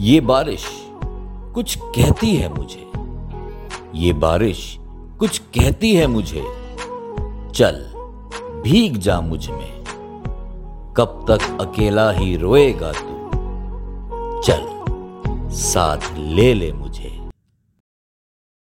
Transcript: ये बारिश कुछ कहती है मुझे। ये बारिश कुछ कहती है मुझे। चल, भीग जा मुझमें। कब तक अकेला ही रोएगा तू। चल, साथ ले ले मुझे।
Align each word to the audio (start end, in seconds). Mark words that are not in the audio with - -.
ये 0.00 0.20
बारिश 0.20 0.64
कुछ 1.54 1.76
कहती 1.76 2.36
है 2.36 2.54
मुझे। 2.54 2.90
ये 3.94 4.12
बारिश 4.12 4.78
कुछ 5.18 5.38
कहती 5.38 5.94
है 5.94 6.06
मुझे। 6.06 6.42
चल, 7.54 7.92
भीग 8.64 8.96
जा 8.96 9.20
मुझमें। 9.20 9.84
कब 10.96 11.24
तक 11.28 11.60
अकेला 11.60 12.10
ही 12.10 12.36
रोएगा 12.36 12.92
तू। 12.92 13.30
चल, 14.40 14.66
साथ 15.50 16.18
ले 16.18 16.54
ले 16.54 16.72
मुझे। 16.72 17.29